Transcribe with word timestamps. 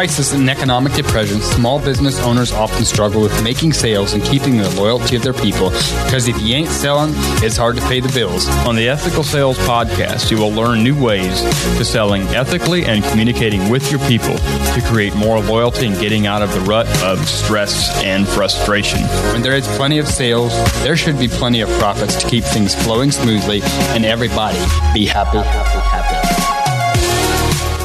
crisis 0.00 0.32
and 0.32 0.48
economic 0.48 0.94
depression, 0.94 1.42
small 1.42 1.78
business 1.78 2.18
owners 2.20 2.52
often 2.52 2.86
struggle 2.86 3.20
with 3.20 3.44
making 3.44 3.70
sales 3.70 4.14
and 4.14 4.22
keeping 4.24 4.56
the 4.56 4.70
loyalty 4.70 5.14
of 5.14 5.22
their 5.22 5.34
people 5.34 5.68
because 6.06 6.26
if 6.26 6.40
you 6.40 6.54
ain't 6.54 6.70
selling, 6.70 7.12
it's 7.44 7.58
hard 7.58 7.76
to 7.76 7.82
pay 7.82 8.00
the 8.00 8.10
bills. 8.14 8.48
On 8.66 8.74
the 8.74 8.88
Ethical 8.88 9.22
Sales 9.22 9.58
Podcast, 9.58 10.30
you 10.30 10.38
will 10.38 10.52
learn 10.52 10.82
new 10.82 10.98
ways 10.98 11.42
to 11.76 11.84
selling 11.84 12.22
ethically 12.28 12.86
and 12.86 13.04
communicating 13.04 13.68
with 13.68 13.90
your 13.90 14.00
people 14.08 14.38
to 14.38 14.80
create 14.86 15.14
more 15.16 15.38
loyalty 15.38 15.84
and 15.86 16.00
getting 16.00 16.26
out 16.26 16.40
of 16.40 16.50
the 16.54 16.60
rut 16.60 16.86
of 17.02 17.18
stress 17.28 17.94
and 18.02 18.26
frustration. 18.26 19.02
When 19.34 19.42
there 19.42 19.54
is 19.54 19.68
plenty 19.76 19.98
of 19.98 20.08
sales, 20.08 20.54
there 20.82 20.96
should 20.96 21.18
be 21.18 21.28
plenty 21.28 21.60
of 21.60 21.68
profits 21.78 22.16
to 22.22 22.26
keep 22.26 22.44
things 22.44 22.74
flowing 22.74 23.10
smoothly 23.10 23.60
and 23.92 24.06
everybody 24.06 24.60
be 24.94 25.04
happy, 25.04 25.36
happy, 25.36 25.78
happy. 25.78 26.49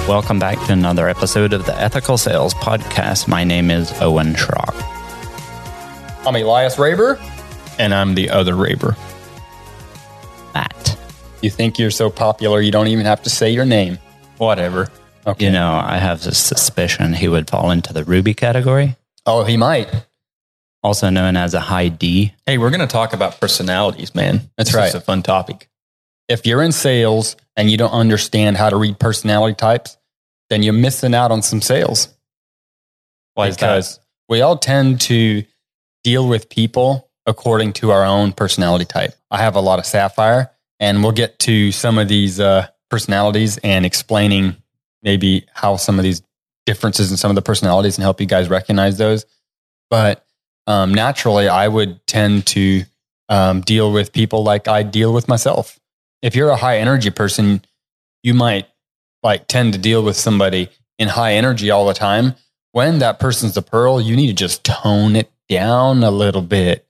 Welcome 0.07 0.37
back 0.37 0.63
to 0.67 0.71
another 0.71 1.09
episode 1.09 1.51
of 1.51 1.65
the 1.65 1.75
Ethical 1.81 2.19
Sales 2.19 2.53
Podcast. 2.53 3.27
My 3.27 3.43
name 3.43 3.71
is 3.71 3.91
Owen 4.03 4.35
Schrock. 4.35 4.75
I'm 6.27 6.35
Elias 6.35 6.75
Raber. 6.75 7.19
And 7.79 7.91
I'm 7.91 8.13
the 8.13 8.29
other 8.29 8.53
Raber. 8.53 8.95
Matt. 10.53 10.99
You 11.41 11.49
think 11.49 11.79
you're 11.79 11.89
so 11.89 12.11
popular 12.11 12.61
you 12.61 12.71
don't 12.71 12.85
even 12.85 13.07
have 13.07 13.23
to 13.23 13.31
say 13.31 13.49
your 13.49 13.65
name. 13.65 13.97
Whatever. 14.37 14.91
Okay. 15.25 15.45
You 15.45 15.51
know, 15.51 15.71
I 15.71 15.97
have 15.97 16.23
a 16.27 16.35
suspicion 16.35 17.13
he 17.13 17.27
would 17.27 17.49
fall 17.49 17.71
into 17.71 17.91
the 17.91 18.03
Ruby 18.03 18.35
category. 18.35 18.97
Oh, 19.25 19.43
he 19.43 19.57
might. 19.57 19.89
Also 20.83 21.09
known 21.09 21.35
as 21.35 21.55
a 21.55 21.59
high 21.59 21.87
D. 21.87 22.31
Hey, 22.45 22.59
we're 22.59 22.69
going 22.69 22.79
to 22.79 22.85
talk 22.85 23.13
about 23.13 23.41
personalities, 23.41 24.13
man. 24.13 24.51
That's 24.55 24.69
this 24.69 24.75
right. 24.75 24.85
It's 24.85 24.93
a 24.93 25.01
fun 25.01 25.23
topic. 25.23 25.67
If 26.27 26.45
you're 26.47 26.63
in 26.63 26.71
sales 26.71 27.35
and 27.55 27.69
you 27.69 27.77
don't 27.77 27.91
understand 27.91 28.57
how 28.57 28.71
to 28.71 28.77
read 28.77 28.99
personality 28.99 29.53
types, 29.55 29.97
then 30.49 30.63
you're 30.63 30.73
missing 30.73 31.13
out 31.13 31.31
on 31.31 31.41
some 31.41 31.61
sales. 31.61 32.09
Why 33.33 33.49
because 33.49 33.89
is 33.89 33.97
that? 33.97 34.03
we 34.29 34.41
all 34.41 34.57
tend 34.57 35.01
to 35.01 35.43
deal 36.03 36.27
with 36.27 36.49
people 36.49 37.09
according 37.25 37.73
to 37.73 37.91
our 37.91 38.05
own 38.05 38.31
personality 38.31 38.85
type. 38.85 39.13
I 39.31 39.37
have 39.37 39.55
a 39.55 39.59
lot 39.59 39.79
of 39.79 39.85
sapphire, 39.85 40.51
and 40.79 41.01
we'll 41.01 41.11
get 41.11 41.39
to 41.39 41.71
some 41.71 41.97
of 41.97 42.07
these 42.07 42.39
uh, 42.39 42.67
personalities 42.89 43.57
and 43.59 43.85
explaining 43.85 44.55
maybe 45.01 45.45
how 45.53 45.75
some 45.77 45.99
of 45.99 46.03
these 46.03 46.21
differences 46.65 47.11
in 47.11 47.17
some 47.17 47.31
of 47.31 47.35
the 47.35 47.41
personalities 47.41 47.97
and 47.97 48.03
help 48.03 48.21
you 48.21 48.27
guys 48.27 48.49
recognize 48.49 48.97
those. 48.97 49.25
But 49.89 50.25
um, 50.67 50.93
naturally, 50.93 51.47
I 51.47 51.67
would 51.67 52.05
tend 52.07 52.47
to 52.47 52.83
um, 53.29 53.61
deal 53.61 53.91
with 53.91 54.13
people 54.13 54.43
like 54.43 54.67
I 54.67 54.83
deal 54.83 55.13
with 55.13 55.27
myself 55.27 55.79
if 56.25 56.35
you're 56.35 56.49
a 56.49 56.55
high 56.55 56.79
energy 56.79 57.11
person, 57.11 57.63
you 58.23 58.33
might 58.33 58.67
like 59.25 59.47
tend 59.47 59.73
to 59.73 59.79
deal 59.79 60.03
with 60.03 60.15
somebody 60.15 60.69
in 60.97 61.09
high 61.09 61.33
energy 61.33 61.71
all 61.71 61.85
the 61.87 61.93
time. 61.93 62.35
When 62.71 62.99
that 62.99 63.19
person's 63.19 63.57
a 63.57 63.61
pearl, 63.61 63.99
you 63.99 64.15
need 64.15 64.27
to 64.27 64.33
just 64.33 64.63
tone 64.63 65.15
it 65.15 65.31
down 65.49 66.03
a 66.03 66.11
little 66.11 66.41
bit. 66.41 66.87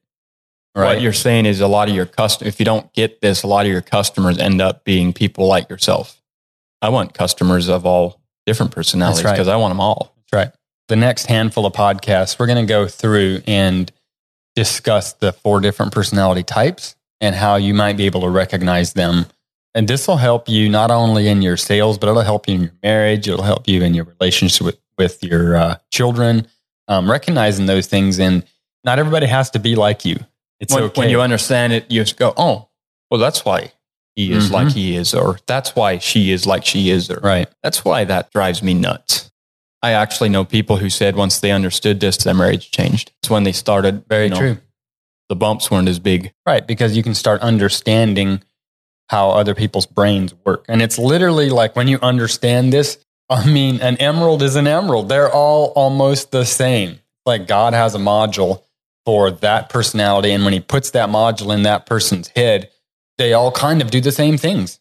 Right? 0.76 0.96
What 0.96 1.02
you're 1.02 1.14
saying 1.14 1.46
is 1.46 1.62
a 1.62 1.68
lot 1.68 1.88
of 1.88 1.96
your 1.96 2.06
customers, 2.06 2.54
if 2.54 2.60
you 2.60 2.66
don't 2.66 2.92
get 2.94 3.22
this, 3.22 3.44
a 3.44 3.48
lot 3.48 3.66
of 3.66 3.72
your 3.72 3.82
customers 3.82 4.38
end 4.38 4.62
up 4.62 4.84
being 4.84 5.14
people 5.14 5.48
like 5.48 5.70
yourself. 5.70 6.22
I 6.82 6.90
want 6.90 7.14
customers 7.14 7.70
of 7.70 7.86
all 7.86 8.20
different 8.46 8.74
personalities 8.74 9.24
because 9.24 9.48
right. 9.48 9.54
I 9.54 9.56
want 9.56 9.72
them 9.72 9.80
all. 9.80 10.14
That's 10.18 10.34
right. 10.34 10.56
The 10.90 10.98
next 10.98 11.28
handful 11.28 11.66
of 11.66 11.74
podcasts, 11.74 12.38
we're 12.38 12.48
going 12.48 12.66
to 12.66 12.70
go 12.70 12.88
through 12.88 13.42
and 13.48 13.90
discuss 14.56 15.14
the 15.14 15.32
four 15.32 15.62
different 15.62 15.94
personality 15.94 16.44
types 16.44 16.96
and 17.22 17.34
how 17.34 17.56
you 17.56 17.74
might 17.74 17.96
be 17.96 18.06
able 18.06 18.22
to 18.22 18.30
recognize 18.30 18.94
them. 18.94 19.26
And 19.76 19.88
this 19.90 20.08
will 20.08 20.18
help 20.18 20.48
you 20.48 20.70
not 20.70 20.90
only 20.90 21.28
in 21.28 21.42
your 21.42 21.58
sales, 21.58 21.98
but 21.98 22.10
it'll 22.10 22.22
help 22.22 22.48
you 22.48 22.56
in 22.56 22.62
your 22.62 22.72
marriage. 22.82 23.28
It'll 23.28 23.44
help 23.44 23.68
you 23.68 23.84
in 23.84 23.94
your 23.94 24.06
relationship 24.06 24.66
with, 24.66 24.80
with 24.98 25.22
your 25.22 25.58
uh, 25.58 25.78
children, 25.92 26.48
um, 26.88 27.12
recognizing 27.12 27.66
those 27.66 27.86
things. 27.86 28.18
And 28.18 28.46
not 28.86 29.00
everybody 29.00 29.28
has 29.28 29.50
to 29.52 29.60
be 29.60 29.76
like 29.76 30.06
you. 30.06 30.18
It's 30.62 30.74
when, 30.74 30.84
okay. 30.84 31.02
when 31.02 31.10
you 31.10 31.20
understand 31.20 31.74
it, 31.74 31.92
you 31.92 32.02
just 32.02 32.18
go, 32.18 32.34
oh, 32.38 32.70
well, 33.12 33.20
that's 33.20 33.44
why 33.44 33.74
he 34.16 34.32
is 34.32 34.46
mm-hmm. 34.46 34.54
like 34.54 34.70
he 34.70 34.96
is, 34.96 35.14
or 35.14 35.40
that's 35.46 35.76
why 35.76 35.98
she 35.98 36.32
is 36.32 36.48
like 36.48 36.66
she 36.66 36.90
is, 36.90 37.12
or 37.12 37.20
right. 37.20 37.50
That's 37.62 37.84
why 37.84 38.06
that 38.06 38.32
drives 38.32 38.64
me 38.64 38.74
nuts. 38.74 39.30
I 39.84 39.92
actually 39.92 40.30
know 40.30 40.46
people 40.46 40.78
who 40.78 40.90
said 40.90 41.18
once 41.18 41.42
they 41.42 41.52
understood 41.52 42.00
this, 42.00 42.16
their 42.18 42.34
marriage 42.34 42.72
changed. 42.72 43.12
It's 43.22 43.30
when 43.30 43.44
they 43.44 43.52
started. 43.52 44.06
Very 44.08 44.26
you 44.26 44.30
know, 44.30 44.40
true 44.40 44.58
the 45.30 45.36
bumps 45.36 45.72
weren't 45.72 45.90
as 45.90 46.00
big. 46.00 46.34
Right, 46.46 46.66
because 46.66 46.96
you 46.96 47.04
can 47.04 47.16
start 47.16 47.42
understanding 47.42 48.44
how 49.10 49.30
other 49.30 49.56
people's 49.56 49.86
brains 49.86 50.34
work. 50.46 50.66
And 50.68 50.82
it's 50.82 50.98
literally 50.98 51.50
like 51.50 51.76
when 51.76 51.88
you 51.88 52.00
understand 52.02 52.74
this, 52.74 52.98
I 53.30 53.48
mean, 53.50 53.82
an 53.82 53.98
emerald 53.98 54.42
is 54.42 54.56
an 54.56 54.68
emerald. 54.68 55.10
They're 55.10 55.32
all 55.32 55.74
almost 55.76 56.32
the 56.32 56.46
same. 56.46 57.00
Like 57.26 57.48
God 57.48 57.74
has 57.74 57.96
a 57.96 58.00
module 58.00 58.64
for 59.06 59.32
that 59.32 59.70
personality. 59.70 60.32
And 60.32 60.44
when 60.44 60.54
he 60.54 60.60
puts 60.60 60.92
that 60.92 61.10
module 61.10 61.54
in 61.54 61.64
that 61.64 61.86
person's 61.86 62.30
head, 62.30 62.70
they 63.18 63.34
all 63.34 63.52
kind 63.52 63.82
of 63.82 63.92
do 63.92 64.02
the 64.02 64.12
same 64.12 64.38
things 64.38 64.80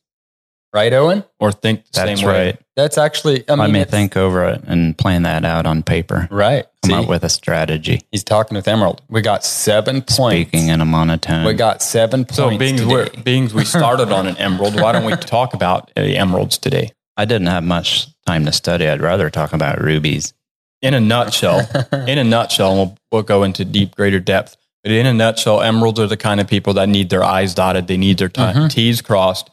right, 0.74 0.92
Owen? 0.92 1.24
Or 1.38 1.52
think 1.52 1.84
the 1.84 1.90
That's 2.04 2.20
same 2.20 2.28
right. 2.28 2.34
way. 2.54 2.58
That's 2.76 2.98
actually, 2.98 3.48
I, 3.48 3.52
I 3.52 3.56
mean, 3.56 3.72
may 3.72 3.84
think 3.84 4.16
over 4.16 4.44
it 4.48 4.62
and 4.66 4.98
plan 4.98 5.22
that 5.22 5.44
out 5.44 5.64
on 5.66 5.82
paper. 5.82 6.28
right. 6.30 6.66
Come 6.82 6.90
See, 6.90 6.94
up 6.96 7.08
with 7.08 7.24
a 7.24 7.30
strategy. 7.30 8.02
he's 8.12 8.24
talking 8.24 8.56
with 8.56 8.68
Emerald. 8.68 9.00
We 9.08 9.22
got 9.22 9.42
seven 9.44 10.02
points. 10.02 10.50
Speaking 10.50 10.68
in 10.68 10.82
a 10.82 10.84
monotone. 10.84 11.46
we 11.46 11.54
got 11.54 11.80
seven 11.80 12.24
points. 12.26 12.36
So, 12.36 12.58
being 12.58 12.76
today. 12.76 13.08
we 13.14 13.22
being 13.22 13.48
we 13.54 13.64
started 13.64 14.12
on 14.12 14.26
an 14.26 14.36
emerald, 14.36 14.78
why 14.78 14.92
don't 14.92 15.04
we 15.06 15.12
talk 15.16 15.54
about 15.54 15.90
uh, 15.96 16.00
emeralds 16.02 16.58
today? 16.58 16.90
I 17.16 17.24
didn't 17.24 17.46
have 17.46 17.64
much 17.64 18.08
time 18.26 18.44
to 18.44 18.52
study. 18.52 18.86
I'd 18.86 19.00
rather 19.00 19.30
talk 19.30 19.54
about 19.54 19.80
rubies. 19.80 20.34
In 20.82 20.92
a 20.92 21.00
nutshell, 21.00 21.66
in 22.06 22.18
a 22.18 22.24
nutshell, 22.24 22.74
we'll, 22.74 22.98
we'll 23.10 23.22
go 23.22 23.44
into 23.44 23.64
deep, 23.64 23.94
greater 23.94 24.20
depth. 24.20 24.56
But 24.82 24.92
in 24.92 25.06
a 25.06 25.14
nutshell, 25.14 25.62
emeralds 25.62 25.98
are 26.00 26.06
the 26.06 26.18
kind 26.18 26.38
of 26.40 26.48
people 26.48 26.74
that 26.74 26.90
need 26.90 27.08
their 27.08 27.22
I's 27.24 27.54
dotted, 27.54 27.86
they 27.86 27.96
need 27.96 28.18
their 28.18 28.28
t- 28.28 28.42
Mhm. 28.42 28.68
T's 28.68 29.00
crossed, 29.00 29.48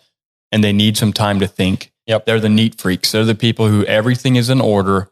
and 0.52 0.64
they 0.64 0.74
need 0.74 0.98
some 0.98 1.14
time 1.14 1.40
to 1.40 1.48
think. 1.48 1.92
Yep. 2.08 2.26
They're 2.26 2.40
the 2.40 2.50
neat 2.50 2.80
freaks. 2.80 3.12
They're 3.12 3.26
the 3.26 3.36
people 3.36 3.68
who 3.68 3.86
everything 3.86 4.36
is 4.36 4.50
in 4.50 4.60
order, 4.62 5.10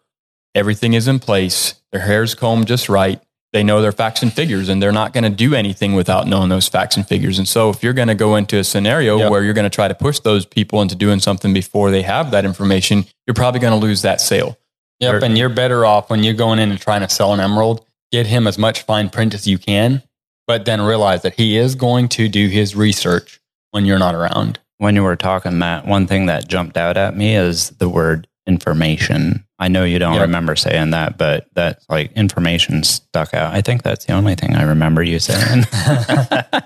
everything 0.55 0.93
is 0.93 1.07
in 1.07 1.19
place, 1.19 1.75
their 1.91 2.01
hair's 2.01 2.35
combed 2.35 2.67
just 2.67 2.89
right. 2.89 3.21
They 3.51 3.63
know 3.63 3.81
their 3.81 3.91
facts 3.91 4.21
and 4.21 4.31
figures, 4.31 4.69
and 4.69 4.79
they're 4.79 4.91
not 4.91 5.11
going 5.11 5.23
to 5.23 5.29
do 5.31 5.55
anything 5.55 5.95
without 5.95 6.27
knowing 6.27 6.49
those 6.49 6.67
facts 6.67 6.95
and 6.97 7.07
figures. 7.07 7.39
And 7.39 7.47
so, 7.47 7.71
if 7.71 7.81
you're 7.81 7.93
going 7.93 8.07
to 8.09 8.13
go 8.15 8.35
into 8.35 8.59
a 8.59 8.63
scenario 8.63 9.17
Yep. 9.17 9.31
where 9.31 9.43
you're 9.43 9.55
going 9.55 9.65
to 9.69 9.73
try 9.73 9.87
to 9.87 9.95
push 9.95 10.19
those 10.19 10.45
people 10.45 10.83
into 10.83 10.93
doing 10.95 11.19
something 11.19 11.51
before 11.51 11.89
they 11.89 12.03
have 12.03 12.29
that 12.29 12.45
information, 12.45 13.05
you're 13.25 13.33
probably 13.33 13.59
going 13.59 13.73
to 13.79 13.83
lose 13.83 14.03
that 14.03 14.21
sale. 14.21 14.55
Yep, 14.99 15.13
Or- 15.15 15.25
and 15.25 15.35
you're 15.35 15.49
better 15.49 15.83
off 15.83 16.11
when 16.11 16.21
you're 16.23 16.35
going 16.35 16.59
in 16.59 16.69
and 16.69 16.79
trying 16.79 17.01
to 17.01 17.09
sell 17.09 17.33
an 17.33 17.39
emerald. 17.39 17.83
Get 18.11 18.27
him 18.27 18.45
as 18.45 18.59
much 18.59 18.83
fine 18.83 19.09
print 19.09 19.33
as 19.33 19.47
you 19.47 19.57
can, 19.57 20.03
but 20.45 20.65
then 20.65 20.79
realize 20.81 21.23
that 21.23 21.33
he 21.33 21.57
is 21.57 21.73
going 21.73 22.07
to 22.09 22.27
do 22.27 22.49
his 22.49 22.75
research 22.75 23.39
when 23.71 23.83
you're 23.85 23.97
not 23.97 24.13
around. 24.13 24.59
When 24.79 24.95
you 24.95 25.03
were 25.03 25.17
talking, 25.17 25.57
Matt, 25.59 25.85
one 25.85 26.07
thing 26.07 26.27
that 26.27 26.47
jumped 26.47 26.77
out 26.77 26.95
at 26.97 27.15
me 27.15 27.35
is 27.35 27.69
the 27.71 27.89
word 27.89 28.27
information. 28.47 29.45
I 29.59 29.67
know 29.67 29.83
you 29.83 29.99
don't 29.99 30.13
Yep. 30.13 30.21
remember 30.21 30.55
saying 30.55 30.91
that, 30.91 31.17
but 31.17 31.47
that 31.55 31.81
like 31.89 32.13
information 32.13 32.83
stuck 32.83 33.33
out. 33.33 33.53
I 33.53 33.59
think 33.61 33.83
that's 33.83 34.05
the 34.05 34.13
only 34.13 34.35
thing 34.35 34.55
I 34.55 34.63
remember 34.63 35.03
you 35.03 35.19
saying. 35.19 35.65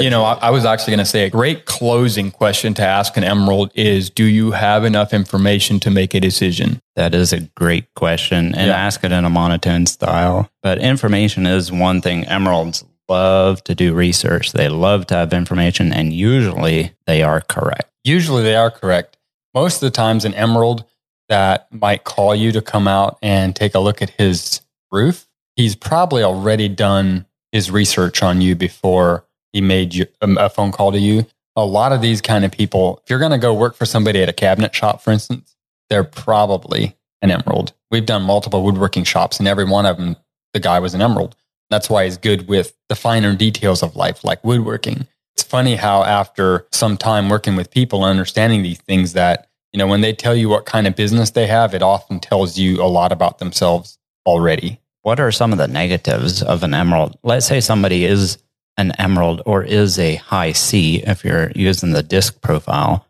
You 0.00 0.08
know, 0.08 0.24
I, 0.24 0.34
I 0.34 0.50
was 0.50 0.64
actually 0.64 0.92
going 0.92 1.04
to 1.04 1.04
say 1.04 1.24
a 1.26 1.30
great 1.30 1.66
closing 1.66 2.30
question 2.30 2.72
to 2.74 2.82
ask 2.82 3.16
an 3.16 3.24
emerald 3.24 3.70
is 3.74 4.08
Do 4.08 4.24
you 4.24 4.52
have 4.52 4.84
enough 4.84 5.12
information 5.12 5.80
to 5.80 5.90
make 5.90 6.14
a 6.14 6.20
decision? 6.20 6.80
that 6.94 7.14
is 7.14 7.32
a 7.34 7.40
great 7.56 7.92
question 7.94 8.54
and 8.54 8.68
Yeah. 8.68 8.76
ask 8.76 9.04
it 9.04 9.12
in 9.12 9.24
a 9.26 9.30
monotone 9.30 9.84
style. 9.84 10.48
But 10.62 10.78
information 10.78 11.44
is 11.44 11.70
one 11.70 12.00
thing. 12.00 12.24
Emeralds 12.24 12.84
love 13.08 13.62
to 13.64 13.74
do 13.74 13.94
research. 13.94 14.52
They 14.52 14.68
love 14.68 15.06
to 15.06 15.14
have 15.14 15.32
information 15.32 15.92
and 15.92 16.12
usually 16.12 16.92
they 17.06 17.22
are 17.22 17.40
correct. 17.40 17.90
Usually 18.04 18.42
they 18.42 18.56
are 18.56 18.70
correct. 18.70 19.16
Most 19.54 19.76
of 19.76 19.80
the 19.80 19.90
times, 19.90 20.24
an 20.24 20.34
emerald 20.34 20.84
that 21.28 21.66
might 21.72 22.04
call 22.04 22.34
you 22.34 22.52
to 22.52 22.62
come 22.62 22.86
out 22.86 23.18
and 23.22 23.56
take 23.56 23.74
a 23.74 23.80
look 23.80 24.02
at 24.02 24.10
his 24.10 24.60
roof, 24.92 25.26
he's 25.56 25.74
probably 25.74 26.22
already 26.22 26.68
done 26.68 27.26
his 27.52 27.70
research 27.70 28.22
on 28.22 28.40
you 28.40 28.54
before 28.54 29.24
he 29.52 29.60
made 29.60 29.94
you, 29.94 30.06
um, 30.20 30.36
a 30.38 30.48
phone 30.48 30.72
call 30.72 30.92
to 30.92 30.98
you. 30.98 31.26
A 31.56 31.64
lot 31.64 31.92
of 31.92 32.02
these 32.02 32.20
kind 32.20 32.44
of 32.44 32.52
people, 32.52 33.00
if 33.02 33.10
you're 33.10 33.18
going 33.18 33.30
to 33.32 33.38
go 33.38 33.54
work 33.54 33.74
for 33.74 33.86
somebody 33.86 34.22
at 34.22 34.28
a 34.28 34.34
cabinet 34.34 34.74
shop, 34.74 35.00
for 35.00 35.10
instance, 35.10 35.56
they're 35.88 36.04
probably 36.04 36.94
an 37.22 37.30
emerald. 37.30 37.72
We've 37.90 38.04
done 38.04 38.22
multiple 38.22 38.62
woodworking 38.62 39.04
shops, 39.04 39.38
and 39.38 39.48
every 39.48 39.64
one 39.64 39.86
of 39.86 39.96
them, 39.96 40.16
the 40.52 40.60
guy 40.60 40.78
was 40.80 40.92
an 40.92 41.00
emerald. 41.00 41.34
That's 41.70 41.90
why 41.90 42.04
he's 42.04 42.16
good 42.16 42.48
with 42.48 42.76
the 42.88 42.94
finer 42.94 43.34
details 43.34 43.82
of 43.82 43.96
life, 43.96 44.24
like 44.24 44.44
woodworking. 44.44 45.06
It's 45.34 45.42
funny 45.42 45.76
how 45.76 46.02
after 46.04 46.66
some 46.72 46.96
time 46.96 47.28
working 47.28 47.56
with 47.56 47.70
people 47.70 48.04
and 48.04 48.10
understanding 48.10 48.62
these 48.62 48.80
things 48.80 49.12
that, 49.14 49.48
you 49.72 49.78
know, 49.78 49.86
when 49.86 50.00
they 50.00 50.12
tell 50.12 50.34
you 50.34 50.48
what 50.48 50.64
kind 50.64 50.86
of 50.86 50.96
business 50.96 51.30
they 51.30 51.46
have, 51.46 51.74
it 51.74 51.82
often 51.82 52.20
tells 52.20 52.56
you 52.56 52.80
a 52.82 52.86
lot 52.86 53.12
about 53.12 53.38
themselves 53.38 53.98
already. 54.24 54.80
What 55.02 55.20
are 55.20 55.32
some 55.32 55.52
of 55.52 55.58
the 55.58 55.68
negatives 55.68 56.42
of 56.42 56.62
an 56.62 56.74
emerald? 56.74 57.18
Let's 57.22 57.46
say 57.46 57.60
somebody 57.60 58.04
is 58.04 58.38
an 58.76 58.92
emerald 58.98 59.42
or 59.46 59.62
is 59.62 59.98
a 59.98 60.16
high 60.16 60.52
C 60.52 61.02
if 61.02 61.24
you're 61.24 61.50
using 61.54 61.92
the 61.92 62.02
disc 62.02 62.40
profile. 62.40 63.06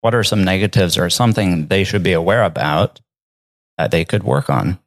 What 0.00 0.14
are 0.14 0.24
some 0.24 0.44
negatives 0.44 0.98
or 0.98 1.10
something 1.10 1.68
they 1.68 1.84
should 1.84 2.02
be 2.02 2.12
aware 2.12 2.42
about 2.44 3.00
that 3.78 3.90
they 3.90 4.04
could 4.04 4.22
work 4.22 4.50
on. 4.50 4.78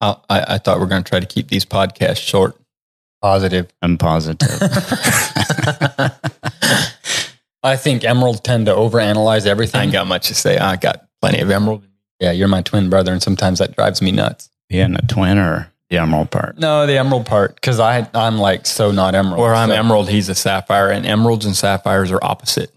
I, 0.00 0.16
I 0.28 0.44
I 0.54 0.58
thought 0.58 0.78
we 0.78 0.84
are 0.84 0.88
going 0.88 1.02
to 1.02 1.08
try 1.08 1.20
to 1.20 1.26
keep 1.26 1.48
these 1.48 1.64
podcasts 1.64 2.18
short. 2.18 2.56
and 3.82 3.98
positive. 3.98 4.48
I 7.62 7.76
think 7.76 8.04
emeralds 8.04 8.40
tend 8.40 8.66
to 8.66 8.72
overanalyze 8.72 9.46
I 9.46 9.50
everything. 9.50 9.80
ain't 9.82 9.92
got 9.92 10.06
much 10.06 10.28
to 10.28 10.34
say. 10.34 10.58
I 10.58 10.76
got 10.76 11.06
plenty 11.20 11.40
of 11.40 11.50
emerald. 11.50 11.82
yeah, 12.20 12.30
you're 12.30 12.46
my 12.48 12.62
twin 12.62 12.88
brother, 12.90 13.12
and 13.12 13.22
sometimes 13.22 13.58
that 13.58 13.74
drives 13.74 14.00
me 14.00 14.12
nuts. 14.12 14.48
Being 14.68 14.94
a 14.94 15.02
twin 15.02 15.38
or 15.38 15.72
the 15.90 15.98
emerald 15.98 16.30
part. 16.30 16.58
No, 16.58 16.86
the 16.86 16.98
emerald 16.98 17.26
part, 17.26 17.54
because 17.56 17.80
I 17.80 18.08
I'm 18.14 18.38
like 18.38 18.66
so 18.66 18.90
not 18.92 19.14
emerald. 19.14 19.40
Or 19.40 19.54
I'm 19.54 19.70
so- 19.70 19.74
emerald, 19.74 20.08
he's 20.10 20.28
a 20.28 20.34
sapphire, 20.34 20.90
and 20.90 21.04
emeralds 21.06 21.44
and 21.46 21.56
sapphires 21.56 22.12
are 22.12 22.22
opposite. 22.22 22.72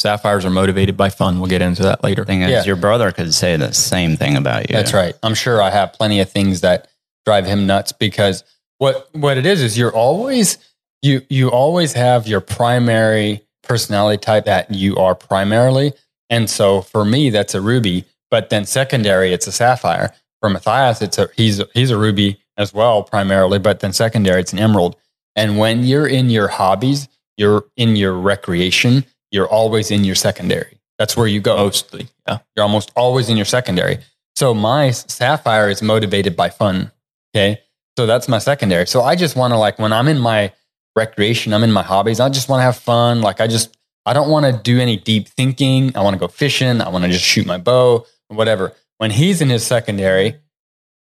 Sapphires 0.00 0.46
are 0.46 0.50
motivated 0.50 0.96
by 0.96 1.10
fun. 1.10 1.40
We'll 1.40 1.50
get 1.50 1.60
into 1.60 1.82
that 1.82 2.02
later. 2.02 2.24
Thing 2.24 2.40
is, 2.42 2.50
Yeah. 2.50 2.64
your 2.64 2.76
brother 2.76 3.12
could 3.12 3.34
say 3.34 3.56
the 3.56 3.72
same 3.72 4.16
thing 4.16 4.36
about 4.36 4.70
you. 4.70 4.74
That's 4.76 4.94
right. 4.94 5.14
I'm 5.22 5.34
sure 5.34 5.60
I 5.60 5.68
have 5.70 5.92
plenty 5.92 6.20
of 6.20 6.30
things 6.30 6.62
that 6.62 6.88
drive 7.26 7.44
him 7.46 7.66
nuts 7.66 7.92
because 7.92 8.42
what 8.78 9.08
what 9.12 9.36
it 9.36 9.44
is 9.44 9.60
is 9.60 9.76
you're 9.76 9.92
always 9.94 10.56
you 11.02 11.20
you 11.28 11.50
always 11.50 11.92
have 11.92 12.26
your 12.26 12.40
primary 12.40 13.42
personality 13.62 14.18
type 14.18 14.46
that 14.46 14.70
you 14.72 14.96
are 14.96 15.14
primarily. 15.14 15.92
And 16.30 16.48
so 16.48 16.80
for 16.80 17.04
me 17.04 17.28
that's 17.28 17.54
a 17.54 17.60
ruby, 17.60 18.06
but 18.30 18.48
then 18.48 18.64
secondary 18.64 19.34
it's 19.34 19.46
a 19.46 19.52
sapphire. 19.52 20.14
For 20.40 20.48
Matthias 20.48 21.02
it's 21.02 21.18
a 21.18 21.28
he's 21.36 21.60
he's 21.74 21.90
a 21.90 21.98
ruby 21.98 22.40
as 22.56 22.72
well 22.72 23.02
primarily, 23.02 23.58
but 23.58 23.80
then 23.80 23.92
secondary 23.92 24.40
it's 24.40 24.54
an 24.54 24.58
emerald. 24.58 24.96
And 25.36 25.58
when 25.58 25.84
you're 25.84 26.06
in 26.06 26.30
your 26.30 26.48
hobbies, 26.48 27.06
you're 27.36 27.66
in 27.76 27.96
your 27.96 28.14
recreation, 28.14 29.04
you're 29.30 29.48
always 29.48 29.90
in 29.90 30.04
your 30.04 30.14
secondary. 30.14 30.80
That's 30.98 31.16
where 31.16 31.26
you 31.26 31.40
go. 31.40 31.56
Mostly. 31.56 32.08
Yeah. 32.26 32.38
You're 32.56 32.64
almost 32.64 32.92
always 32.94 33.28
in 33.28 33.36
your 33.36 33.46
secondary. 33.46 33.98
So 34.36 34.54
my 34.54 34.90
sapphire 34.90 35.68
is 35.68 35.82
motivated 35.82 36.36
by 36.36 36.50
fun. 36.50 36.92
Okay. 37.34 37.60
So 37.96 38.06
that's 38.06 38.28
my 38.28 38.38
secondary. 38.38 38.86
So 38.86 39.02
I 39.02 39.16
just 39.16 39.36
want 39.36 39.52
to 39.52 39.58
like 39.58 39.78
when 39.78 39.92
I'm 39.92 40.08
in 40.08 40.18
my 40.18 40.52
recreation, 40.96 41.52
I'm 41.52 41.62
in 41.62 41.72
my 41.72 41.82
hobbies, 41.82 42.20
I 42.20 42.28
just 42.28 42.48
want 42.48 42.60
to 42.60 42.64
have 42.64 42.76
fun. 42.76 43.20
Like 43.20 43.40
I 43.40 43.46
just, 43.46 43.76
I 44.06 44.12
don't 44.12 44.30
want 44.30 44.46
to 44.46 44.62
do 44.62 44.80
any 44.80 44.96
deep 44.96 45.28
thinking. 45.28 45.96
I 45.96 46.02
want 46.02 46.14
to 46.14 46.20
go 46.20 46.28
fishing. 46.28 46.80
I 46.80 46.88
want 46.88 47.04
to 47.04 47.10
just 47.10 47.24
shoot 47.24 47.46
my 47.46 47.58
bow, 47.58 48.06
whatever. 48.28 48.74
When 48.98 49.10
he's 49.10 49.40
in 49.40 49.48
his 49.50 49.64
secondary 49.64 50.36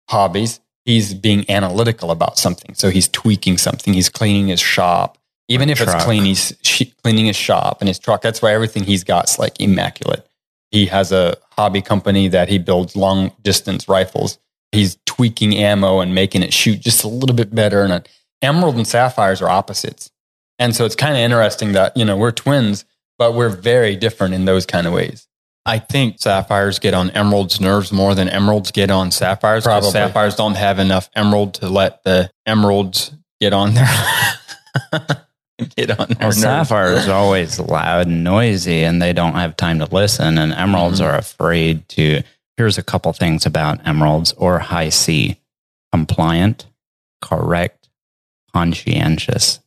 hobbies, 0.10 0.60
he's 0.86 1.14
being 1.14 1.46
analytical 1.50 2.12
about 2.12 2.38
something. 2.38 2.74
So 2.76 2.90
he's 2.90 3.08
tweaking 3.08 3.58
something. 3.58 3.94
He's 3.94 4.10
cleaning 4.10 4.48
his 4.48 4.60
shop. 4.60 5.17
Even 5.50 5.70
if 5.70 5.78
truck. 5.78 5.96
it's 5.96 6.04
clean, 6.04 6.24
he's 6.26 6.54
sh- 6.62 6.84
cleaning 7.04 7.26
his 7.26 7.36
shop 7.36 7.78
and 7.82 7.88
his 7.88 8.00
truck. 8.00 8.22
That's 8.22 8.42
why 8.42 8.54
everything 8.54 8.84
he's 8.84 9.04
got 9.04 9.30
is 9.30 9.40
like 9.40 9.60
immaculate. 9.62 10.28
He 10.72 10.88
has 10.88 11.12
a 11.12 11.38
hobby 11.52 11.82
company 11.82 12.28
that 12.28 12.50
he 12.50 12.58
builds 12.58 12.96
long 12.96 13.32
distance 13.42 13.88
rifles. 13.88 14.38
He's 14.74 14.98
tweaking 15.06 15.56
ammo 15.56 16.02
and 16.02 16.14
making 16.14 16.44
it 16.44 16.54
shoot 16.54 16.82
just 16.82 17.04
a 17.06 17.08
little 17.08 17.36
bit 17.36 17.56
better. 17.56 17.84
And 17.84 18.08
emerald 18.42 18.76
and 18.76 18.86
sapphires 18.86 19.42
are 19.42 19.50
opposites. 19.50 20.12
And 20.60 20.76
so 20.76 20.84
it's 20.86 20.96
kind 20.96 21.14
of 21.14 21.20
interesting 21.20 21.72
that, 21.74 21.96
you 21.96 22.04
know, 22.04 22.18
we're 22.18 22.32
twins, 22.32 22.84
but 23.18 23.34
we're 23.34 23.48
very 23.50 23.96
different 23.96 24.34
in 24.34 24.44
those 24.46 24.66
kind 24.66 24.86
of 24.88 24.92
ways. 24.94 25.28
I 25.66 25.80
think 25.80 26.20
sapphires 26.20 26.80
get 26.80 26.94
on 26.94 27.10
emeralds' 27.12 27.60
nerves 27.62 27.92
more 27.92 28.16
than 28.16 28.28
emeralds 28.28 28.72
get 28.72 28.90
on 28.92 29.12
sapphires. 29.12 29.64
'cause 29.64 29.70
Probably. 29.72 29.92
Sapphires 29.92 30.36
don't 30.36 30.56
have 30.56 30.80
enough 30.80 31.10
emerald 31.16 31.54
to 31.56 31.70
let 31.70 32.04
the 32.04 32.30
emeralds 32.46 33.12
get 33.40 33.54
on 33.54 33.74
their 33.74 33.88
get 35.76 36.00
on 36.00 36.08
Well, 36.20 36.32
sapphire 36.32 36.94
is 36.94 37.08
always 37.10 37.60
loud 37.60 38.08
and 38.08 38.24
noisy, 38.24 38.84
and 38.84 39.02
they 39.02 39.14
don't 39.14 39.34
have 39.36 39.56
time 39.58 39.80
to 39.80 39.86
listen. 39.86 40.38
And 40.38 40.54
emeralds 40.54 41.00
Mm-hmm. 41.02 41.10
are 41.10 41.18
afraid 41.18 41.88
to. 41.90 42.22
Here's 42.58 42.78
a 42.80 42.84
couple 42.84 43.14
things 43.14 43.46
about 43.46 43.86
emeralds 43.88 44.34
or 44.34 44.58
high 44.60 44.90
C 44.90 45.40
compliant, 45.92 46.66
correct, 47.22 47.88
conscientious. 48.54 49.60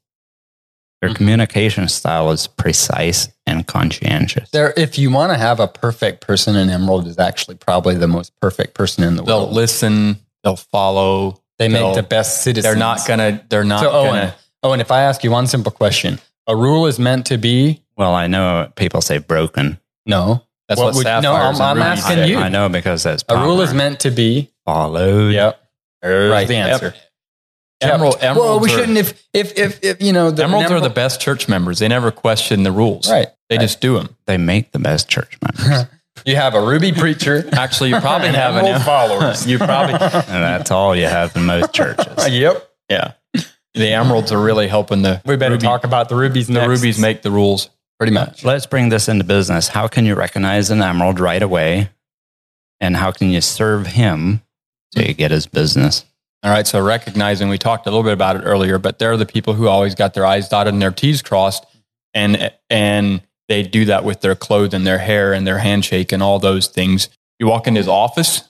Their 1.01 1.11
Mhm. 1.11 1.17
communication 1.17 1.89
style 1.89 2.31
is 2.31 2.47
precise 2.47 3.29
and 3.47 3.67
conscientious. 3.67 4.51
There, 4.51 4.75
if 4.77 4.99
you 4.99 5.11
want 5.11 5.33
to 5.33 5.39
have 5.39 5.59
a 5.61 5.67
perfect 5.67 6.21
person, 6.21 6.57
an 6.57 6.69
emerald 6.69 7.07
is 7.07 7.19
actually 7.19 7.55
probably 7.57 7.95
the 7.95 8.09
most 8.09 8.33
perfect 8.41 8.75
person 8.75 9.03
in 9.05 9.17
the 9.17 9.23
world. 9.23 9.49
They'll 9.49 9.55
listen. 9.55 10.19
They'll 10.45 10.57
follow. 10.57 11.41
They 11.59 11.69
make 11.69 11.81
they'll- 11.81 11.95
the 11.95 12.03
best 12.03 12.43
citizens. 12.43 12.65
They're 12.71 12.79
not 12.79 13.07
gonna. 13.07 13.41
They're 13.49 13.65
not 13.65 13.81
So 13.81 13.91
Owen, 13.91 14.33
Oh, 14.63 14.69
gonna. 14.69 14.73
Owen, 14.73 14.81
if 14.81 14.91
I 14.91 15.03
ask 15.03 15.25
you 15.25 15.31
one 15.31 15.47
simple 15.47 15.73
question, 15.73 16.19
a 16.47 16.57
rule 16.57 16.87
is 16.87 16.99
meant 16.99 17.27
to 17.27 17.39
be 17.39 17.83
Well, 17.97 18.15
I 18.15 18.27
know 18.27 18.71
people 18.77 19.01
say 19.01 19.19
broken. 19.19 19.79
no. 20.07 20.45
That's 20.69 20.79
What 20.79 20.95
what, 20.95 21.05
would- 21.05 21.23
no, 21.23 21.35
I'm- 21.35 21.61
I'm 21.61 21.83
asking 21.83 22.17
say. 22.19 22.29
you. 22.31 22.39
I 22.39 22.49
know 22.49 22.69
because 22.69 23.03
that's 23.03 23.25
A 23.29 23.37
rule 23.37 23.61
is 23.61 23.75
meant 23.75 23.99
to 24.01 24.11
be. 24.13 24.51
followed. 24.65 25.33
Yep. 25.33 25.61
There's 26.01 26.31
Right. 26.31 26.47
the 26.47 26.55
answer. 26.55 26.95
Emerald, 27.81 28.21
Kept. 28.21 28.39
well, 28.39 28.61
we 28.61 28.71
are- 28.73 28.79
shouldn't 28.79 28.97
if 28.97 29.21
if 29.35 29.59
if, 29.59 29.81
if 29.83 30.01
you 30.01 30.13
know 30.13 30.31
the 30.31 30.45
emeralds 30.45 30.71
an 30.71 30.77
are 30.77 30.81
the 30.81 30.89
best 30.91 31.21
church 31.21 31.49
members. 31.49 31.81
They 31.81 31.89
never 31.89 32.13
question 32.13 32.63
the 32.63 32.71
rules. 32.71 33.11
right. 33.11 33.27
They 33.49 33.57
Right. 33.57 33.63
just 33.63 33.81
do 33.81 33.95
them. 33.99 34.15
They 34.27 34.37
make 34.37 34.71
the 34.71 34.79
best 34.79 35.09
church 35.09 35.37
members. 35.43 35.87
You 36.27 36.37
have 36.37 36.55
a 36.55 36.61
ruby 36.61 36.93
preacher. 36.93 37.49
Actually, 37.53 37.91
you 37.91 37.99
probably 38.01 38.29
have 38.45 38.55
an 38.55 38.67
emerald 38.67 38.83
followers. 38.85 39.47
You 39.49 39.57
probably. 39.59 39.95
and 39.95 40.45
that's 40.45 40.71
all 40.71 40.95
you 40.95 41.07
have 41.07 41.35
in 41.35 41.47
most 41.47 41.73
churches. 41.73 42.29
yep. 42.29 42.69
Yeah. 42.91 43.13
The 43.75 43.89
emeralds 43.93 44.33
are 44.33 44.41
really 44.43 44.69
helping 44.69 45.03
the. 45.03 45.23
We 45.25 45.37
better 45.37 45.55
ruby- 45.55 45.65
talk 45.67 45.85
about 45.85 46.09
the 46.09 46.17
rubies 46.17 46.49
and 46.49 46.57
The 46.57 46.61
next. 46.67 46.81
rubies 46.81 46.99
make 46.99 47.23
the 47.23 47.31
rules. 47.31 47.71
pretty 47.99 48.13
much. 48.13 48.45
Let's 48.45 48.67
bring 48.67 48.89
this 48.89 49.09
into 49.09 49.25
business. 49.25 49.69
How 49.69 49.87
can 49.87 50.07
you 50.07 50.15
recognize 50.15 50.71
an 50.71 50.81
emerald 50.83 51.21
right 51.21 51.43
away? 51.43 51.91
And 52.81 52.97
how 52.97 53.13
can 53.13 53.29
you 53.31 53.41
serve 53.43 53.87
him 53.89 54.41
so 54.95 55.03
you 55.03 55.13
get 55.15 55.31
his 55.31 55.47
business? 55.47 56.05
All 56.43 56.51
right. 56.51 56.67
So 56.67 56.83
recognizing, 56.83 57.51
we 57.51 57.59
talked 57.59 57.87
a 57.87 57.91
little 57.91 58.03
bit 58.03 58.15
about 58.15 58.37
it 58.37 58.41
earlier, 58.41 58.79
but 58.79 58.99
they're 58.99 59.19
the 59.19 59.27
people 59.27 59.53
who 59.53 59.69
always 59.69 59.95
got 59.95 60.15
their 60.15 60.25
I's 60.25 60.49
dotted 60.49 60.73
and 60.73 60.81
their 60.81 60.91
T's 60.91 61.21
crossed. 61.21 61.67
And, 62.15 62.51
and 62.71 63.21
they 63.49 63.63
do 63.63 63.85
that 63.85 64.03
with 64.03 64.23
their 64.23 64.35
clothes 64.35 64.73
and 64.73 64.87
their 64.87 64.99
hair 64.99 65.35
and 65.35 65.47
their 65.47 65.59
handshake 65.59 66.11
and 66.11 66.23
all 66.23 66.39
those 66.39 66.67
things. 66.69 67.11
You 67.39 67.47
walk 67.49 67.67
in 67.67 67.77
his 67.77 67.87
office 67.87 68.49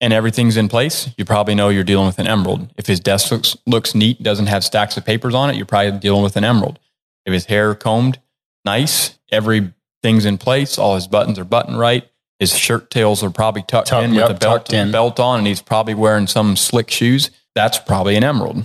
and 0.00 0.12
everything's 0.12 0.56
in 0.56 0.68
place. 0.68 1.08
You 1.16 1.24
probably 1.24 1.54
know 1.54 1.68
you're 1.68 1.84
dealing 1.84 2.06
with 2.06 2.18
an 2.18 2.26
emerald. 2.26 2.72
If 2.76 2.86
his 2.86 3.00
desk 3.00 3.30
looks, 3.30 3.56
looks 3.66 3.94
neat, 3.94 4.22
doesn't 4.22 4.46
have 4.46 4.64
stacks 4.64 4.96
of 4.96 5.04
papers 5.04 5.34
on 5.34 5.50
it, 5.50 5.56
you're 5.56 5.66
probably 5.66 5.98
dealing 5.98 6.22
with 6.22 6.36
an 6.36 6.44
emerald. 6.44 6.78
If 7.26 7.32
his 7.32 7.46
hair 7.46 7.74
combed 7.74 8.20
nice, 8.64 9.18
everything's 9.30 10.24
in 10.24 10.38
place, 10.38 10.78
all 10.78 10.94
his 10.94 11.06
buttons 11.06 11.38
are 11.38 11.44
buttoned 11.44 11.78
right. 11.78 12.08
His 12.38 12.56
shirt 12.56 12.90
tails 12.90 13.22
are 13.24 13.30
probably 13.30 13.62
tucked 13.62 13.88
Tuck- 13.88 14.04
in 14.04 14.14
yep, 14.14 14.28
with 14.28 14.36
a 14.36 14.40
belt, 14.40 14.72
in. 14.72 14.92
belt 14.92 15.18
on, 15.18 15.38
and 15.38 15.46
he's 15.46 15.60
probably 15.60 15.94
wearing 15.94 16.28
some 16.28 16.54
slick 16.54 16.90
shoes. 16.90 17.30
That's 17.54 17.78
probably 17.78 18.14
an 18.16 18.22
emerald. 18.22 18.64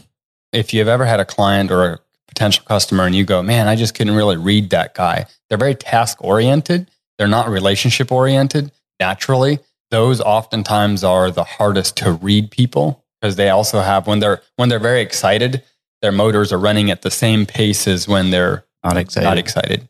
If 0.51 0.73
you've 0.73 0.87
ever 0.87 1.05
had 1.05 1.19
a 1.19 1.25
client 1.25 1.71
or 1.71 1.85
a 1.85 1.99
potential 2.27 2.63
customer 2.65 3.05
and 3.05 3.15
you 3.15 3.25
go, 3.25 3.41
man, 3.41 3.67
I 3.67 3.75
just 3.75 3.95
couldn't 3.95 4.15
really 4.15 4.37
read 4.37 4.69
that 4.69 4.93
guy. 4.93 5.25
They're 5.49 5.57
very 5.57 5.73
task 5.73 6.23
oriented. 6.23 6.89
They're 7.17 7.27
not 7.27 7.49
relationship 7.49 8.11
oriented 8.11 8.71
naturally. 8.99 9.59
Those 9.93 10.21
oftentimes 10.21 11.03
are 11.03 11.29
the 11.29 11.43
hardest 11.43 11.97
to 11.97 12.13
read 12.13 12.49
people 12.49 13.05
because 13.21 13.35
they 13.35 13.49
also 13.49 13.79
have 13.81 14.07
when 14.07 14.17
they're 14.17 14.41
when 14.55 14.67
they're 14.67 14.79
very 14.79 15.01
excited, 15.01 15.61
their 16.01 16.11
motors 16.11 16.51
are 16.51 16.57
running 16.57 16.89
at 16.89 17.03
the 17.03 17.11
same 17.11 17.45
pace 17.45 17.87
as 17.87 18.07
when 18.07 18.31
they're 18.31 18.65
Not 18.83 18.97
excited. 18.97 19.23
not 19.23 19.37
excited. 19.37 19.87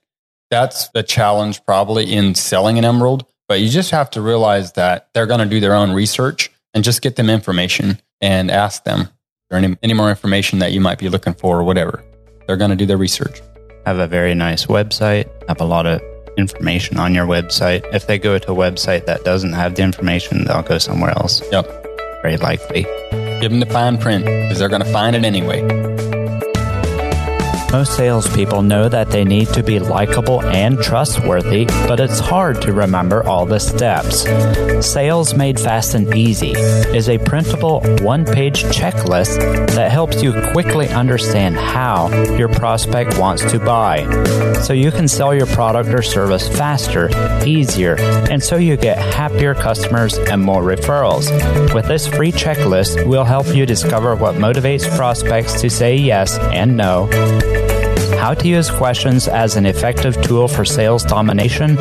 That's 0.52 0.90
the 0.90 1.04
challenge 1.04 1.66
probably 1.66 2.12
in 2.12 2.36
selling 2.36 2.78
an 2.78 2.84
emerald, 2.84 3.26
but 3.48 3.62
you 3.62 3.70
just 3.70 3.92
have 3.92 4.10
to 4.12 4.22
realize 4.22 4.74
that 4.74 5.08
they're 5.14 5.26
going 5.26 5.40
to 5.40 5.46
do 5.46 5.62
their 5.62 5.74
own 5.74 5.94
research 5.94 6.52
and 6.74 6.84
just 6.84 7.02
get 7.02 7.16
them 7.16 7.30
information 7.30 7.98
and 8.20 8.52
ask 8.52 8.84
them 8.84 9.08
or 9.52 9.58
any, 9.58 9.78
any 9.82 9.94
more 9.94 10.10
information 10.10 10.60
that 10.60 10.74
you 10.74 10.82
might 10.82 11.00
be 11.00 11.08
looking 11.08 11.34
for 11.34 11.62
or 11.62 11.64
whatever. 11.64 12.04
They're 12.46 12.58
going 12.58 12.72
to 12.72 12.76
do 12.76 12.86
their 12.86 12.98
research. 12.98 13.40
have 13.86 14.00
a 14.00 14.08
very 14.08 14.36
nice 14.36 14.66
website, 14.66 15.30
have 15.48 15.62
a 15.62 15.66
lot 15.66 15.88
of 15.88 16.02
information 16.38 16.98
on 16.98 17.14
your 17.14 17.26
website. 17.26 17.84
If 17.94 18.08
they 18.08 18.18
go 18.18 18.38
to 18.38 18.52
a 18.52 18.56
website 18.56 19.06
that 19.06 19.24
doesn't 19.24 19.54
have 19.54 19.76
the 19.76 19.84
information, 19.84 20.46
they'll 20.46 20.62
go 20.62 20.78
somewhere 20.78 21.12
else. 21.12 21.42
Yep. 21.52 21.66
Very 22.22 22.38
likely. 22.38 22.84
Give 23.42 23.52
them 23.52 23.60
the 23.60 23.66
fine 23.66 23.98
print 23.98 24.26
because 24.26 24.60
they're 24.60 24.70
going 24.70 24.84
to 24.84 24.92
find 24.92 25.16
it 25.16 25.26
anyway. 25.26 25.62
Most 27.74 27.98
salespeople 27.98 28.62
know 28.62 28.88
that 28.88 29.10
they 29.10 29.24
need 29.24 29.48
to 29.48 29.64
be 29.64 29.80
likable 29.80 30.44
and 30.44 30.80
trustworthy, 30.80 31.66
but 31.88 32.00
it's 32.00 32.20
hard 32.20 32.62
to 32.62 32.72
remember 32.72 33.28
all 33.28 33.48
the 33.48 33.60
steps. 33.60 34.28
Sales 34.88 35.34
Made 35.34 35.60
Fast 35.60 35.96
and 35.96 36.14
Easy 36.14 36.52
is 36.52 37.10
a 37.10 37.18
printable 37.18 37.82
one 38.04 38.26
page 38.26 38.62
checklist 38.66 39.40
that 39.72 39.92
helps 39.92 40.22
you 40.22 40.40
quickly 40.52 40.88
understand 40.90 41.56
how 41.56 42.10
your 42.38 42.48
prospect 42.48 43.18
wants 43.18 43.44
to 43.52 43.58
buy. 43.58 44.04
So 44.62 44.74
you 44.74 44.92
can 44.92 45.08
sell 45.08 45.34
your 45.34 45.48
product 45.48 45.90
or 45.90 46.04
service 46.04 46.48
faster, 46.48 47.10
easier, 47.44 47.96
and 48.30 48.44
so 48.44 48.58
you 48.58 48.78
get 48.78 49.00
happier 49.00 49.56
customers 49.56 50.16
and 50.20 50.44
more 50.44 50.62
referrals. 50.62 51.74
With 51.74 51.88
this 51.88 52.06
free 52.06 52.32
checklist, 52.32 53.08
we'll 53.08 53.24
help 53.24 53.48
you 53.48 53.66
discover 53.66 54.16
what 54.16 54.36
motivates 54.36 54.88
prospects 54.96 55.60
to 55.62 55.72
say 55.72 55.96
yes 55.96 56.38
and 56.38 56.78
no 56.78 57.10
how 58.24 58.34
to 58.34 58.48
use 58.48 58.72
questions 58.72 59.28
as 59.28 59.58
an 59.58 59.66
effective 59.66 60.16
tool 60.22 60.48
for 60.48 60.64
sales 60.64 61.04
domination, 61.04 61.76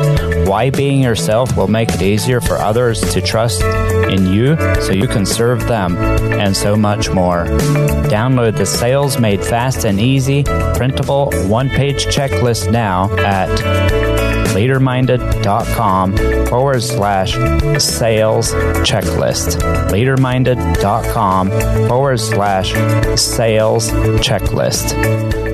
why 0.45 0.69
being 0.69 1.01
yourself 1.01 1.55
will 1.55 1.69
make 1.69 1.87
it 1.93 2.01
easier 2.01 2.41
for 2.41 2.57
others 2.57 2.99
to 3.13 3.21
trust 3.21 3.61
in 4.11 4.25
you 4.25 4.57
so 4.81 4.91
you 4.91 5.07
can 5.07 5.25
serve 5.25 5.65
them, 5.69 5.95
and 6.33 6.53
so 6.53 6.75
much 6.75 7.09
more. 7.09 7.45
Download 8.11 8.57
the 8.57 8.65
Sales 8.65 9.17
Made 9.17 9.41
Fast 9.41 9.85
and 9.85 10.01
Easy 10.01 10.43
printable 10.43 11.31
one 11.47 11.69
page 11.69 12.07
checklist 12.07 12.69
now 12.69 13.09
at 13.19 13.47
leaderminded.com 14.53 16.17
forward 16.47 16.83
slash 16.83 17.31
sales 17.81 18.51
checklist. 18.83 19.61
Leaderminded.com 19.91 21.49
forward 21.87 22.19
slash 22.19 22.73
sales 23.17 23.89
checklist. 24.19 25.52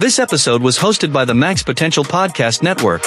This 0.00 0.18
episode 0.18 0.62
was 0.62 0.78
hosted 0.78 1.12
by 1.12 1.26
the 1.26 1.34
Max 1.34 1.62
Potential 1.62 2.04
Podcast 2.04 2.62
Network. 2.62 3.02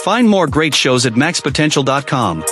Find 0.00 0.28
more 0.28 0.48
great 0.48 0.74
shows 0.74 1.06
at 1.06 1.12
maxpotential.com. 1.12 2.42